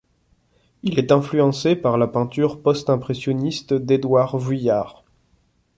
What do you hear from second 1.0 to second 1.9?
influencé